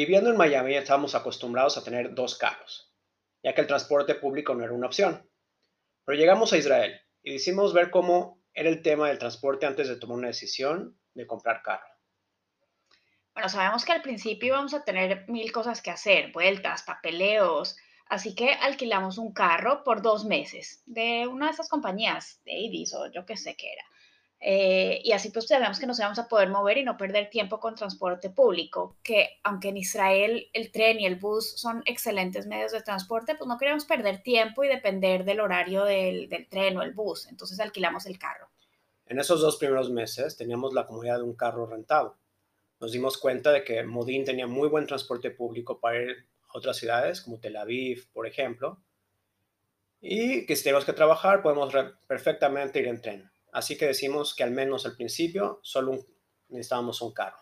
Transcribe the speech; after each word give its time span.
Viviendo 0.00 0.30
en 0.30 0.38
Miami 0.38 0.76
estábamos 0.76 1.14
acostumbrados 1.14 1.76
a 1.76 1.84
tener 1.84 2.14
dos 2.14 2.34
carros, 2.38 2.90
ya 3.42 3.54
que 3.54 3.60
el 3.60 3.66
transporte 3.66 4.14
público 4.14 4.54
no 4.54 4.64
era 4.64 4.72
una 4.72 4.86
opción. 4.86 5.28
Pero 6.06 6.16
llegamos 6.16 6.54
a 6.54 6.56
Israel 6.56 6.98
y 7.22 7.34
decidimos 7.34 7.74
ver 7.74 7.90
cómo 7.90 8.42
era 8.54 8.70
el 8.70 8.80
tema 8.80 9.08
del 9.08 9.18
transporte 9.18 9.66
antes 9.66 9.88
de 9.88 9.96
tomar 9.96 10.16
una 10.16 10.28
decisión 10.28 10.98
de 11.12 11.26
comprar 11.26 11.60
carro. 11.60 11.84
Bueno, 13.34 13.50
sabemos 13.50 13.84
que 13.84 13.92
al 13.92 14.00
principio 14.00 14.54
íbamos 14.54 14.72
a 14.72 14.84
tener 14.84 15.28
mil 15.28 15.52
cosas 15.52 15.82
que 15.82 15.90
hacer, 15.90 16.32
vueltas, 16.32 16.82
papeleos, 16.82 17.76
así 18.06 18.34
que 18.34 18.54
alquilamos 18.54 19.18
un 19.18 19.34
carro 19.34 19.84
por 19.84 20.00
dos 20.00 20.24
meses 20.24 20.82
de 20.86 21.26
una 21.26 21.48
de 21.48 21.52
esas 21.52 21.68
compañías, 21.68 22.40
Davis 22.46 22.94
o 22.94 23.10
yo 23.12 23.26
qué 23.26 23.36
sé 23.36 23.54
qué 23.54 23.74
era. 23.74 23.84
Eh, 24.42 25.02
y 25.04 25.12
así 25.12 25.28
pues 25.30 25.46
sabemos 25.46 25.78
que 25.78 25.86
nos 25.86 25.98
íbamos 25.98 26.18
a 26.18 26.26
poder 26.26 26.48
mover 26.48 26.78
y 26.78 26.84
no 26.84 26.96
perder 26.96 27.28
tiempo 27.28 27.60
con 27.60 27.74
transporte 27.74 28.30
público, 28.30 28.96
que 29.02 29.38
aunque 29.44 29.68
en 29.68 29.76
Israel 29.76 30.48
el 30.54 30.72
tren 30.72 30.98
y 30.98 31.04
el 31.04 31.16
bus 31.16 31.60
son 31.60 31.82
excelentes 31.84 32.46
medios 32.46 32.72
de 32.72 32.80
transporte, 32.80 33.34
pues 33.34 33.46
no 33.46 33.58
queríamos 33.58 33.84
perder 33.84 34.22
tiempo 34.22 34.64
y 34.64 34.68
depender 34.68 35.24
del 35.24 35.40
horario 35.40 35.84
del, 35.84 36.30
del 36.30 36.48
tren 36.48 36.78
o 36.78 36.82
el 36.82 36.94
bus, 36.94 37.26
entonces 37.26 37.60
alquilamos 37.60 38.06
el 38.06 38.18
carro. 38.18 38.48
En 39.04 39.18
esos 39.18 39.42
dos 39.42 39.58
primeros 39.58 39.90
meses 39.90 40.38
teníamos 40.38 40.72
la 40.72 40.86
comodidad 40.86 41.18
de 41.18 41.24
un 41.24 41.34
carro 41.34 41.66
rentado. 41.66 42.16
Nos 42.80 42.92
dimos 42.92 43.18
cuenta 43.18 43.52
de 43.52 43.62
que 43.62 43.82
Modín 43.82 44.24
tenía 44.24 44.46
muy 44.46 44.68
buen 44.68 44.86
transporte 44.86 45.30
público 45.30 45.80
para 45.80 46.00
ir 46.00 46.28
a 46.48 46.56
otras 46.56 46.78
ciudades, 46.78 47.20
como 47.20 47.38
Tel 47.38 47.56
Aviv, 47.56 48.08
por 48.10 48.26
ejemplo, 48.26 48.80
y 50.00 50.46
que 50.46 50.56
si 50.56 50.64
tenemos 50.64 50.86
que 50.86 50.94
trabajar 50.94 51.42
podemos 51.42 51.74
perfectamente 52.06 52.78
ir 52.78 52.86
en 52.86 53.02
tren. 53.02 53.30
Así 53.52 53.76
que 53.76 53.86
decimos 53.86 54.34
que 54.34 54.42
al 54.42 54.50
menos 54.50 54.86
al 54.86 54.96
principio 54.96 55.60
solo 55.62 55.98
necesitábamos 56.48 57.00
un 57.02 57.12
carro. 57.12 57.38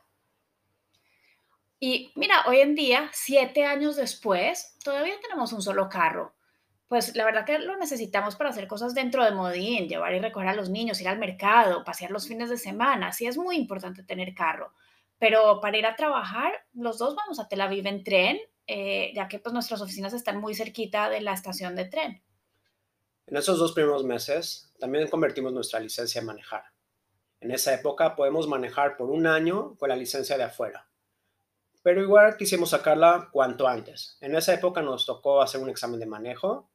Y 1.81 2.11
mira, 2.17 2.45
hoy 2.47 2.61
en 2.61 2.75
día, 2.75 3.09
siete 3.13 3.65
años 3.65 3.97
después, 3.97 4.77
todavía 4.83 5.15
tenemos 5.21 5.53
un 5.53 5.63
solo 5.63 5.89
carro. 5.89 6.35
Pues 6.89 7.15
la 7.15 7.25
verdad 7.25 7.45
que 7.45 7.59
lo 7.59 7.77
necesitamos 7.77 8.35
para 8.35 8.51
hacer 8.51 8.67
cosas 8.67 8.95
dentro 8.95 9.25
de 9.25 9.31
Modín, 9.31 9.89
llevar 9.89 10.15
y 10.15 10.21
recoger 10.21 10.49
a 10.49 10.55
los 10.55 10.71
niños, 10.71 11.01
ir 11.01 11.09
al 11.09 11.19
mercado, 11.19 11.85
pasear 11.85 12.11
los 12.11 12.27
fines 12.27 12.51
de 12.51 12.57
semana. 12.57 13.13
Sí 13.13 13.27
es 13.27 13.37
muy 13.37 13.57
importante 13.57 14.03
tener 14.03 14.35
carro. 14.35 14.73
Pero 15.19 15.61
para 15.61 15.77
ir 15.77 15.87
a 15.87 15.97
trabajar, 15.97 16.53
los 16.73 16.99
dos 16.99 17.15
vamos 17.15 17.39
a 17.39 17.49
Tel 17.49 17.61
Aviv 17.61 17.87
en 17.87 18.03
tren, 18.03 18.39
eh, 18.67 19.13
ya 19.15 19.29
que 19.29 19.39
pues 19.39 19.53
nuestras 19.53 19.83
oficinas 19.83 20.15
están 20.15 20.41
muy 20.41 20.55
cerquita 20.55 21.11
de 21.11 21.21
la 21.21 21.35
estación 21.35 21.77
de 21.77 21.85
tren. 21.85 22.23
En 23.31 23.37
esos 23.37 23.59
dos 23.59 23.73
primeros 23.73 24.05
meses 24.05 24.73
también 24.79 25.07
convertimos 25.09 25.53
nuestra 25.53 25.81
licencia 25.81 26.21
en 26.21 26.27
manejar. 26.27 26.63
En 27.41 27.51
esa 27.51 27.75
época 27.75 28.17
podemos 28.17 28.49
manejar 28.49 28.97
por 28.97 29.11
un 29.11 29.27
año 29.27 29.77
con 29.77 29.91
la 29.91 29.97
licencia 29.97 30.39
de 30.39 30.45
afuera. 30.45 30.89
Pero 31.83 32.01
igual 32.01 32.39
quisimos 32.39 32.71
sacarla 32.71 33.29
cuanto 33.31 33.69
antes. 33.69 34.17
En 34.23 34.35
esa 34.35 34.55
época 34.55 34.81
nos 34.81 35.05
tocó 35.05 35.43
hacer 35.43 35.61
un 35.61 35.69
examen 35.69 36.01
de 36.01 36.07
manejo 36.07 36.71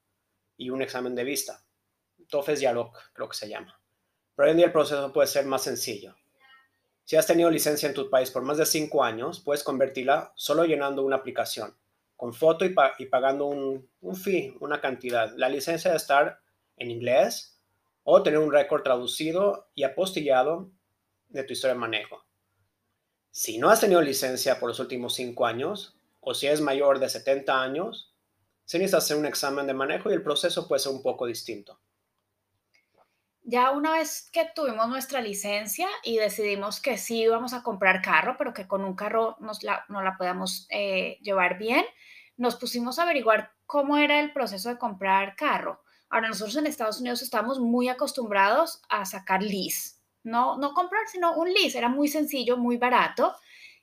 y 0.56 0.70
un 0.70 0.84
examen 0.84 1.16
de 1.16 1.24
vista. 1.24 1.66
TOEFL 2.30 2.54
Yarok, 2.54 3.00
creo 3.14 3.30
que 3.30 3.38
se 3.38 3.50
llama. 3.50 3.82
Pero 4.36 4.46
hoy 4.46 4.52
en 4.52 4.58
día 4.58 4.68
el 4.68 4.72
proceso 4.72 5.12
puede 5.12 5.28
ser 5.28 5.48
más 5.48 5.64
sencillo. 5.64 6.16
Si 7.04 7.16
has 7.16 7.26
tenido 7.26 7.50
licencia 7.50 7.90
en 7.90 7.96
tu 7.96 8.12
país 8.12 8.30
por 8.30 8.44
más 8.44 8.60
de 8.60 8.68
cinco 8.68 9.04
años, 9.04 9.40
puedes 9.40 9.64
convertirla 9.64 10.32
solo 10.36 10.66
llenando 10.66 11.04
una 11.04 11.16
aplicación, 11.16 11.76
con 12.16 12.32
foto 12.32 12.64
y, 12.64 13.06
pagando 13.08 13.48
un, 13.48 13.90
un, 14.02 14.16
fee, 14.16 14.56
una 14.60 14.80
cantidad. 14.80 15.34
La 15.36 15.50
licencia 15.50 15.90
debe 15.90 15.98
estar 15.98 16.43
en 16.78 16.92
inglés 16.92 17.60
o 18.04 18.22
tener 18.24 18.40
un 18.40 18.52
récord 18.52 18.84
traducido 18.84 19.70
y 19.76 19.84
apostillado 19.84 20.72
de 21.30 21.44
tu 21.44 21.54
historia 21.54 21.74
de 21.74 21.80
manejo. 21.80 22.24
Si 23.32 23.58
no 23.58 23.70
has 23.70 23.82
tenido 23.82 24.02
licencia 24.02 24.60
por 24.60 24.70
los 24.70 24.80
últimos 24.80 25.16
cinco 25.16 25.46
años 25.46 25.98
o 26.20 26.34
si 26.34 26.48
eres 26.48 26.62
mayor 26.62 27.00
de 27.00 27.10
70 27.10 27.62
años, 27.62 28.14
se 28.66 28.78
necesita 28.78 28.98
hacer 28.98 29.18
un 29.18 29.26
examen 29.26 29.68
de 29.68 29.74
manejo 29.74 30.10
y 30.10 30.14
el 30.14 30.24
proceso 30.24 30.68
puede 30.68 30.80
ser 30.80 30.92
un 30.92 31.02
poco 31.02 31.26
distinto. 31.26 31.80
Ya 33.46 33.72
una 33.72 33.94
vez 33.94 34.30
que 34.32 34.50
tuvimos 34.56 34.88
nuestra 34.88 35.20
licencia 35.20 35.90
y 36.02 36.18
decidimos 36.18 36.80
que 36.80 36.98
sí 36.98 37.24
íbamos 37.24 37.54
a 37.54 37.62
comprar 37.62 38.02
carro, 38.02 38.36
pero 38.38 38.54
que 38.54 38.68
con 38.68 38.86
un 38.86 38.96
carro 38.96 39.36
nos 39.42 39.64
la, 39.64 39.84
no 39.90 40.02
la 40.02 40.16
podíamos 40.16 40.66
eh, 40.70 41.18
llevar 41.22 41.58
bien, 41.58 41.84
nos 42.38 42.56
pusimos 42.56 43.00
a 43.00 43.04
averiguar 43.04 43.52
cómo 43.66 43.98
era 43.98 44.22
el 44.22 44.32
proceso 44.32 44.70
de 44.70 44.78
comprar 44.78 45.36
carro. 45.36 45.82
Ahora, 46.14 46.28
nosotros 46.28 46.56
en 46.58 46.68
Estados 46.68 47.00
Unidos 47.00 47.24
estamos 47.24 47.60
muy 47.60 47.90
acostumbrados 47.90 48.84
a 48.88 49.04
sacar 49.04 49.42
lease. 49.42 49.96
No, 50.22 50.60
no 50.60 50.76
comprar, 50.76 51.08
sino 51.08 51.34
un 51.34 51.52
lease. 51.52 51.80
Era 51.80 51.90
muy 51.90 52.08
sencillo, 52.08 52.56
muy 52.56 52.78
barato. 52.78 53.34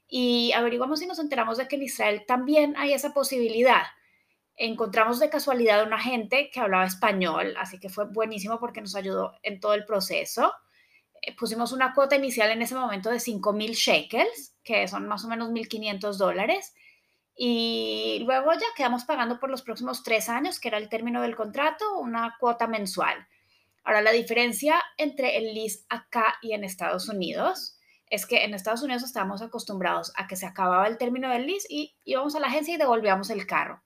Y 0.07 0.53
averiguamos 0.53 1.03
y 1.03 1.07
nos 1.07 1.19
enteramos 1.19 1.59
de 1.59 1.67
que 1.67 1.75
en 1.75 1.83
Israel 1.83 2.23
también 2.29 2.77
hay 2.77 2.93
esa 2.93 3.13
posibilidad. 3.13 3.83
Encontramos 4.55 5.19
de 5.19 5.29
casualidad 5.29 5.81
a 5.81 5.83
un 5.83 5.93
agente 5.93 6.51
que 6.53 6.61
hablaba 6.61 6.85
español, 6.85 7.57
así 7.59 7.81
que 7.81 7.89
fue 7.89 8.05
buenísimo 8.05 8.61
porque 8.61 8.81
nos 8.81 8.95
ayudó 8.95 9.33
en 9.43 9.59
todo 9.59 9.75
el 9.75 9.85
proceso. 9.85 10.53
Eh, 11.23 11.35
pusimos 11.35 11.73
una 11.73 11.95
cuota 11.95 12.15
inicial 12.15 12.53
en 12.53 12.63
ese 12.63 12.77
momento 12.77 13.11
de 13.11 13.19
5 13.19 13.53
mil 13.55 13.73
shekels, 13.73 14.55
que 14.63 14.87
son 14.87 15.09
más 15.09 15.25
o 15.25 15.29
menos 15.29 15.51
1.500 15.51 16.13
dólares 16.13 16.75
y 17.43 18.19
luego 18.27 18.53
ya 18.53 18.67
quedamos 18.77 19.05
pagando 19.05 19.41
por 19.41 19.49
los 19.49 19.63
próximos 19.63 20.03
tres 20.03 20.29
años, 20.29 20.61
que 20.61 20.69
era 20.69 20.77
el 20.77 20.91
término 20.91 21.23
del 21.23 21.37
contrato, 21.37 21.99
una 21.99 22.37
cuota 22.39 22.67
mensual. 22.67 23.27
Ahora, 23.83 24.03
la 24.03 24.13
diferencia 24.13 24.75
entre 24.99 25.39
el 25.39 25.55
lease 25.55 25.87
acá 25.89 26.35
y 26.43 26.53
en 26.53 26.65
Estados 26.65 27.09
Unidos 27.09 27.79
es 28.11 28.27
que 28.27 28.45
en 28.45 28.53
Estados 28.53 28.83
Unidos 28.83 29.05
estábamos 29.05 29.41
acostumbrados 29.41 30.13
a 30.17 30.27
que 30.27 30.37
se 30.37 30.45
acababa 30.45 30.87
el 30.87 30.99
término 30.99 31.31
del 31.31 31.47
lease 31.47 31.67
y 31.71 31.95
íbamos 32.05 32.35
a 32.35 32.41
la 32.41 32.49
agencia 32.49 32.75
y 32.75 32.77
devolvíamos 32.77 33.31
el 33.31 33.47
carro. 33.47 33.83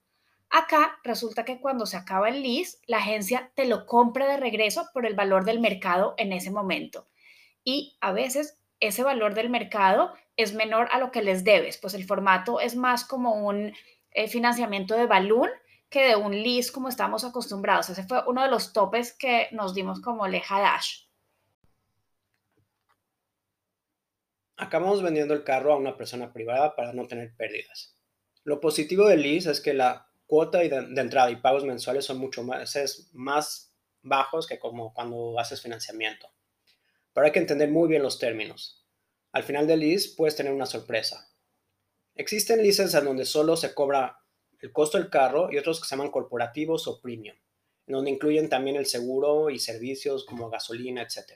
Acá 0.51 0.99
resulta 1.05 1.45
que 1.45 1.61
cuando 1.61 1.87
se 1.87 1.97
acaba 1.97 2.31
el 2.31 2.43
lease, 2.43 2.79
la 2.89 2.97
agencia 2.97 3.53
te 3.55 3.67
lo 3.67 3.87
compra 3.87 4.27
de 4.27 4.37
regreso 4.37 4.89
por 4.93 5.07
el 5.07 5.15
valor 5.15 5.45
del 5.45 5.61
mercado 5.61 6.15
en 6.17 6.33
ese 6.33 6.51
momento. 6.51 7.07
Y 7.63 7.97
a 8.01 8.11
veces 8.11 8.59
ese 8.81 9.05
valor 9.05 9.35
del 9.35 9.49
mercado 9.49 10.13
es 10.37 10.55
menor 10.55 10.89
a 10.91 10.99
lo 10.99 11.11
que 11.11 11.23
les 11.23 11.45
debes, 11.45 11.79
pues 11.79 11.95
el 11.95 12.05
formato 12.05 12.61
es 12.61 12.77
más 12.77 13.05
como 13.05 13.47
un 13.47 13.73
eh, 14.11 14.29
financiamiento 14.29 14.97
de 14.97 15.07
balloon 15.07 15.51
que 15.91 16.09
de 16.09 16.17
un 16.17 16.33
lease 16.33 16.73
como 16.73 16.89
estamos 16.89 17.25
acostumbrados. 17.25 17.89
Ese 17.89 18.05
fue 18.05 18.23
uno 18.27 18.43
de 18.43 18.51
los 18.51 18.73
topes 18.73 19.13
que 19.17 19.49
nos 19.53 19.75
dimos 19.75 20.01
como 20.01 20.27
Leja 20.27 20.61
Dash. 20.61 21.05
Acabamos 24.57 25.03
vendiendo 25.03 25.35
el 25.35 25.45
carro 25.45 25.73
a 25.73 25.77
una 25.77 25.97
persona 25.97 26.33
privada 26.33 26.75
para 26.75 26.93
no 26.93 27.07
tener 27.07 27.35
pérdidas. 27.37 27.97
Lo 28.45 28.61
positivo 28.61 29.07
del 29.07 29.23
lease 29.23 29.51
es 29.51 29.61
que 29.61 29.75
la 29.75 30.09
cuota 30.27 30.59
de, 30.59 30.67
entrada 31.01 31.31
y 31.31 31.37
pagos 31.37 31.65
mensuales 31.65 32.05
son 32.05 32.19
mucho 32.19 32.43
más, 32.43 33.11
más 33.13 33.75
bajos 34.03 34.47
que 34.47 34.59
como 34.59 34.93
cuando 34.93 35.39
haces 35.39 35.61
financiamiento. 35.61 36.29
Pero 37.13 37.27
hay 37.27 37.33
que 37.33 37.39
entender 37.41 37.71
muy 37.71 37.89
bien 37.89 38.03
los 38.03 38.19
términos. 38.19 38.84
Al 39.35 39.43
final 39.43 39.67
del 39.67 39.81
lease 39.81 40.15
puedes 40.17 40.37
tener 40.37 40.53
una 40.53 40.65
sorpresa. 40.65 41.29
Existen 42.15 42.63
leases 42.63 42.95
en 42.95 43.05
donde 43.05 43.25
solo 43.25 43.57
se 43.57 43.75
cobra 43.75 44.21
el 44.61 44.73
costo 44.73 44.97
del 44.97 45.11
carro 45.11 45.51
y 45.51 45.59
otros 45.59 45.81
que 45.81 45.89
se 45.89 45.97
llaman 45.97 46.13
corporativos 46.13 46.87
o 46.87 47.01
premium, 47.01 47.37
en 47.89 47.93
donde 47.93 48.13
incluyen 48.13 48.49
también 48.49 48.77
el 48.77 48.87
seguro 48.87 49.51
y 49.51 49.59
servicios 49.59 50.25
como 50.25 50.51
gasolina, 50.51 51.03
etc. 51.03 51.33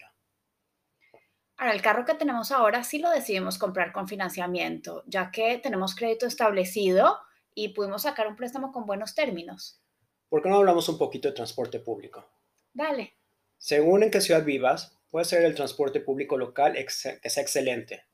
Ahora, 1.57 1.75
el 1.75 1.83
carro 1.83 2.05
que 2.05 2.15
tenemos 2.15 2.53
ahora 2.53 2.85
sí 2.85 3.01
lo 3.01 3.11
decidimos 3.11 3.59
comprar 3.59 3.93
con 3.93 4.07
financiamiento, 4.07 5.03
ya 5.09 5.33
que 5.33 5.59
tenemos 5.59 5.97
crédito 5.97 6.25
establecido 6.25 7.19
y 7.53 7.71
pudimos 7.71 8.03
sacar 8.03 8.29
un 8.29 8.37
préstamo 8.37 8.71
con 8.71 8.87
buenos 8.87 9.17
términos. 9.17 9.83
¿Por 10.29 10.41
qué 10.41 10.49
no 10.49 10.59
hablamos 10.59 10.89
un 10.89 10.99
poquito 10.99 11.27
de 11.27 11.35
transporte 11.35 11.81
público? 11.81 12.25
Dale. 12.73 13.17
Según 13.57 14.05
en 14.05 14.13
qué 14.13 14.21
ciudad 14.21 14.45
vivas, 14.45 14.98
Puede 15.11 15.25
ser 15.25 15.45
el 15.45 15.55
transporte 15.55 16.01
público 16.01 16.37
local 16.37 16.75
que 16.75 17.19
es 17.23 17.39
excelente, 17.39 18.05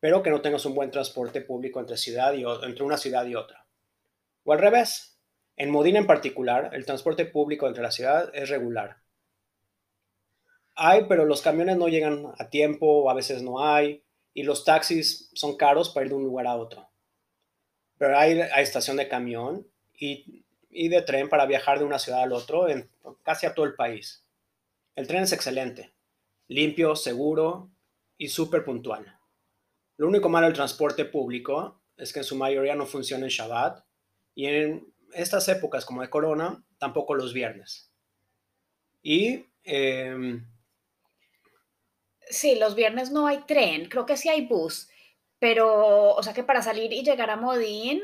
pero 0.00 0.22
que 0.22 0.30
no 0.30 0.40
tengas 0.40 0.64
un 0.64 0.74
buen 0.74 0.90
transporte 0.90 1.40
público 1.40 1.80
entre, 1.80 1.96
ciudad 1.96 2.32
y, 2.34 2.44
entre 2.64 2.84
una 2.84 2.96
ciudad 2.96 3.26
y 3.26 3.34
otra. 3.34 3.66
O 4.44 4.52
al 4.52 4.58
revés, 4.58 5.18
en 5.56 5.70
Modena 5.70 5.98
en 5.98 6.06
particular, 6.06 6.70
el 6.72 6.84
transporte 6.84 7.26
público 7.26 7.66
entre 7.66 7.82
la 7.82 7.90
ciudad 7.90 8.30
es 8.34 8.48
regular. 8.48 8.98
Hay, 10.74 11.04
pero 11.08 11.24
los 11.24 11.42
camiones 11.42 11.76
no 11.76 11.88
llegan 11.88 12.26
a 12.38 12.50
tiempo 12.50 12.86
o 12.86 13.10
a 13.10 13.14
veces 13.14 13.42
no 13.42 13.64
hay. 13.64 14.02
y 14.36 14.42
los 14.42 14.64
taxis 14.64 15.30
son 15.34 15.56
caros 15.56 15.90
para 15.90 16.06
ir 16.06 16.10
de 16.10 16.16
un 16.16 16.24
lugar 16.24 16.48
a 16.48 16.56
otro. 16.56 16.88
Pero 17.98 18.18
hay, 18.18 18.40
estación 18.56 18.96
de 18.96 19.06
camión 19.06 19.64
y, 19.96 20.44
y, 20.70 20.88
de 20.88 21.02
tren 21.02 21.28
para 21.28 21.46
viajar 21.46 21.78
de 21.78 21.84
una 21.84 22.00
ciudad 22.00 22.22
al 22.22 22.32
otro 22.32 22.68
en 22.68 22.90
casi 23.22 23.46
todo 23.54 23.64
el 23.64 23.76
país. 23.76 24.24
El 24.96 25.06
tren 25.06 25.22
es 25.22 25.32
excelente, 25.32 25.93
limpio, 26.48 26.96
seguro 26.96 27.70
y 28.16 28.28
súper 28.28 28.64
puntual. 28.64 29.18
Lo 29.96 30.08
único 30.08 30.28
malo 30.28 30.46
del 30.46 30.54
transporte 30.54 31.04
público 31.04 31.82
es 31.96 32.12
que 32.12 32.20
en 32.20 32.24
su 32.24 32.36
mayoría 32.36 32.74
no 32.74 32.86
funciona 32.86 33.24
en 33.24 33.30
Shabbat 33.30 33.84
y 34.34 34.46
en 34.46 34.94
estas 35.12 35.48
épocas 35.48 35.84
como 35.84 36.02
de 36.02 36.10
Corona, 36.10 36.64
tampoco 36.78 37.14
los 37.14 37.32
viernes. 37.32 37.92
Y... 39.02 39.46
Em, 39.62 40.46
sí, 42.28 42.56
los 42.56 42.74
viernes 42.74 43.10
no 43.10 43.26
hay 43.26 43.38
tren, 43.46 43.88
creo 43.88 44.04
que 44.04 44.16
sí 44.16 44.28
hay 44.28 44.46
bus, 44.46 44.88
pero, 45.38 46.14
o 46.14 46.22
sea 46.22 46.34
que 46.34 46.44
para 46.44 46.62
salir 46.62 46.92
y 46.92 47.02
llegar 47.02 47.30
a 47.30 47.36
Modín, 47.36 48.02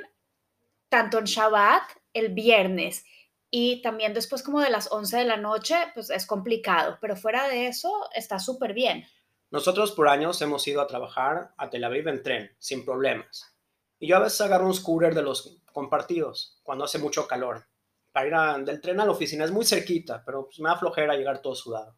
tanto 0.88 1.18
en 1.18 1.24
Shabbat, 1.24 1.82
el 2.12 2.32
viernes, 2.32 3.04
y 3.50 3.82
también 3.82 4.14
después 4.14 4.42
como 4.42 4.60
de 4.60 4.70
las 4.70 4.92
11 4.92 5.18
de 5.18 5.24
la 5.24 5.36
noche, 5.36 5.76
pues 5.94 6.10
es 6.10 6.26
complicado, 6.26 6.98
pero 7.00 7.16
fuera 7.16 7.48
de 7.48 7.66
eso 7.66 8.08
está 8.14 8.38
súper 8.38 8.72
bien. 8.72 9.04
Nosotros 9.50 9.90
por 9.92 10.08
años 10.08 10.40
hemos 10.42 10.66
ido 10.68 10.80
a 10.80 10.86
trabajar 10.86 11.52
a 11.56 11.68
Tel 11.68 11.82
Aviv 11.82 12.06
en 12.06 12.22
tren, 12.22 12.54
sin 12.58 12.84
problemas. 12.84 13.52
Y 13.98 14.06
yo 14.06 14.16
a 14.16 14.20
veces 14.20 14.40
agarro 14.40 14.66
un 14.66 14.74
scooter 14.74 15.14
de 15.14 15.22
los 15.22 15.60
compartidos 15.72 16.60
cuando 16.62 16.84
hace 16.84 16.98
mucho 16.98 17.26
calor. 17.26 17.66
Para 18.12 18.26
ir 18.58 18.64
del 18.64 18.80
tren 18.80 19.00
a 19.00 19.04
la 19.04 19.10
oficina 19.10 19.44
es 19.44 19.50
muy 19.50 19.64
cerquita, 19.64 20.22
pero 20.24 20.46
pues, 20.46 20.60
me 20.60 20.68
da 20.68 20.76
flojera 20.76 21.16
llegar 21.16 21.42
todo 21.42 21.54
sudado. 21.54 21.96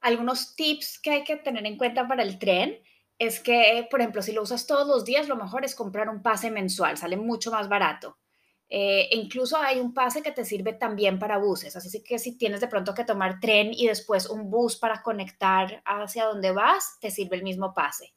Algunos 0.00 0.54
tips 0.54 1.00
que 1.00 1.10
hay 1.10 1.24
que 1.24 1.36
tener 1.36 1.64
en 1.66 1.78
cuenta 1.78 2.06
para 2.06 2.22
el 2.22 2.38
tren 2.38 2.78
es 3.18 3.40
que, 3.40 3.88
por 3.90 4.00
ejemplo, 4.00 4.20
si 4.20 4.32
lo 4.32 4.42
usas 4.42 4.66
todos 4.66 4.86
los 4.86 5.04
días, 5.04 5.28
lo 5.28 5.36
mejor 5.36 5.64
es 5.64 5.74
comprar 5.74 6.10
un 6.10 6.22
pase 6.22 6.50
mensual, 6.50 6.98
sale 6.98 7.16
mucho 7.16 7.50
más 7.50 7.68
barato. 7.68 8.18
Eh, 8.68 9.08
incluso 9.12 9.56
hay 9.58 9.78
un 9.78 9.94
pase 9.94 10.22
que 10.22 10.32
te 10.32 10.44
sirve 10.44 10.72
también 10.72 11.18
para 11.18 11.38
buses, 11.38 11.76
así 11.76 12.02
que 12.02 12.18
si 12.18 12.36
tienes 12.36 12.60
de 12.60 12.68
pronto 12.68 12.94
que 12.94 13.04
tomar 13.04 13.38
tren 13.40 13.72
y 13.72 13.86
después 13.86 14.28
un 14.28 14.50
bus 14.50 14.76
para 14.76 15.02
conectar 15.02 15.82
hacia 15.84 16.24
donde 16.24 16.50
vas, 16.50 16.98
te 17.00 17.10
sirve 17.10 17.36
el 17.36 17.44
mismo 17.44 17.72
pase. 17.74 18.14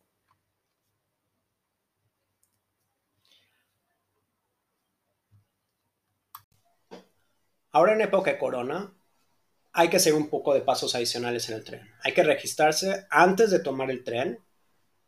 Ahora 7.72 7.94
en 7.94 8.02
época 8.02 8.32
de 8.32 8.40
corona, 8.40 8.92
hay 9.74 9.90
que 9.90 9.98
hacer 9.98 10.16
un 10.16 10.30
poco 10.30 10.54
de 10.54 10.62
pasos 10.62 10.96
adicionales 10.96 11.48
en 11.50 11.56
el 11.56 11.64
tren. 11.64 11.92
Hay 12.04 12.14
que 12.14 12.24
registrarse 12.24 13.06
antes 13.12 13.52
de 13.52 13.60
tomar 13.60 13.92
el 13.92 14.04
tren. 14.04 14.40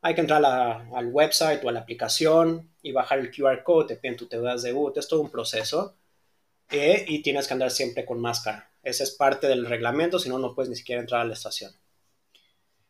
Hay 0.01 0.15
que 0.15 0.21
entrar 0.21 0.43
al 0.43 1.07
website 1.07 1.63
o 1.63 1.69
a 1.69 1.71
la 1.71 1.81
aplicación 1.81 2.73
y 2.81 2.91
bajar 2.91 3.19
el 3.19 3.31
QR 3.31 3.63
code, 3.63 3.95
piden 3.97 4.17
tu 4.17 4.27
de 4.27 4.71
boot, 4.73 4.97
es 4.97 5.07
todo 5.07 5.21
un 5.21 5.29
proceso. 5.29 5.95
Eh, 6.71 7.05
y 7.07 7.21
tienes 7.21 7.47
que 7.47 7.53
andar 7.53 7.69
siempre 7.69 8.05
con 8.05 8.19
máscara. 8.19 8.71
Ese 8.81 9.03
es 9.03 9.11
parte 9.11 9.47
del 9.47 9.65
reglamento, 9.65 10.17
si 10.17 10.29
no, 10.29 10.39
no 10.39 10.55
puedes 10.55 10.69
ni 10.69 10.75
siquiera 10.75 11.01
entrar 11.01 11.21
a 11.21 11.25
la 11.25 11.33
estación. 11.33 11.71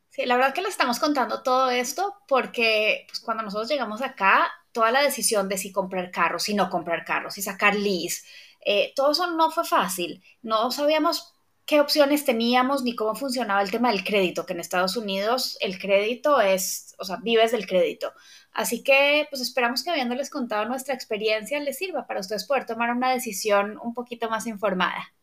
Sí, 0.10 0.26
la 0.26 0.36
verdad 0.36 0.54
que 0.54 0.62
le 0.62 0.68
estamos 0.68 1.00
contando 1.00 1.42
todo 1.42 1.70
esto 1.72 2.18
porque 2.28 3.06
pues, 3.08 3.22
cuando 3.22 3.44
nosotros 3.44 3.70
llegamos 3.70 4.02
acá, 4.02 4.52
toda 4.72 4.92
la 4.92 5.02
decisión 5.02 5.50
de 5.50 5.58
si 5.58 5.72
comprar 5.72 6.12
carros, 6.12 6.44
si 6.44 6.54
no 6.54 6.70
comprar 6.70 7.04
carros, 7.06 7.34
si 7.34 7.42
sacar 7.42 7.76
lease, 7.76 8.22
eh, 8.64 8.94
todo 8.96 9.12
eso 9.12 9.32
no 9.32 9.52
fue 9.52 9.66
fácil. 9.66 10.24
No 10.42 10.70
sabíamos 10.72 11.34
qué 11.72 11.80
opciones 11.80 12.26
teníamos 12.26 12.84
ni 12.84 12.98
cómo 12.98 13.16
funcionaba 13.16 13.62
el 13.62 13.72
tema 13.72 13.92
del 13.92 14.04
crédito, 14.04 14.46
que 14.46 14.52
en 14.52 14.60
Estados 14.60 14.98
Unidos 14.98 15.58
el 15.62 15.80
crédito 15.80 16.42
es, 16.42 16.94
o 17.00 17.06
sea, 17.06 17.16
vives 17.24 17.54
del 17.54 17.66
crédito. 17.66 18.12
Así 18.52 18.84
que, 18.84 19.26
pues 19.30 19.42
esperamos 19.42 19.82
que 19.82 19.90
habiéndoles 19.90 20.30
contado 20.30 20.66
nuestra 20.66 20.94
experiencia 20.94 21.58
les 21.62 21.78
sirva 21.78 22.06
para 22.08 22.20
ustedes 22.20 22.44
poder 22.44 22.66
tomar 22.66 22.92
una 22.92 23.14
decisión 23.14 23.78
un 23.82 23.94
poquito 23.94 24.30
más 24.30 24.48
informada. 24.48 25.14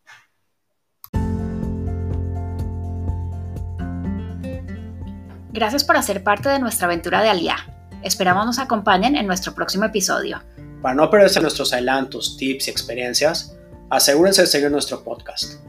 Gracias 5.53 5.85
por 5.85 5.99
hacer 5.99 6.25
parte 6.25 6.49
de 6.49 6.61
nuestra 6.61 6.87
aventura 6.87 7.23
de 7.23 7.29
Aliá. 7.29 7.59
Esperamos 8.03 8.47
nos 8.47 8.59
acompañen 8.59 9.17
en 9.17 9.27
nuestro 9.27 9.55
próximo 9.55 9.85
episodio. 9.85 10.43
Para 10.81 10.95
no 10.95 11.11
perderse 11.11 11.43
nuestros 11.43 11.75
adelantos, 11.75 12.39
tips 12.39 12.69
y 12.69 12.71
experiencias, 12.71 13.55
asegúrense 13.91 14.41
de 14.41 14.47
seguir 14.47 14.71
nuestro 14.71 15.05
podcast. 15.05 15.68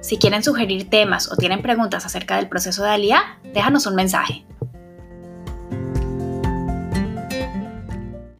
Si 0.00 0.18
quieren 0.18 0.42
sugerir 0.42 0.88
temas 0.88 1.30
o 1.30 1.36
tienen 1.36 1.62
preguntas 1.62 2.06
acerca 2.06 2.36
del 2.36 2.48
proceso 2.48 2.82
de 2.82 2.90
Aliá, 2.90 3.38
déjanos 3.52 3.86
un 3.86 3.94
mensaje. 3.94 4.44